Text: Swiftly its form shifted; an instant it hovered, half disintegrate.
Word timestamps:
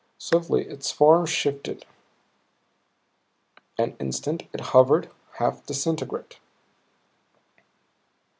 Swiftly 0.17 0.63
its 0.63 0.89
form 0.91 1.27
shifted; 1.27 1.85
an 3.77 3.95
instant 3.99 4.41
it 4.51 4.59
hovered, 4.71 5.11
half 5.33 5.63
disintegrate. 5.67 6.39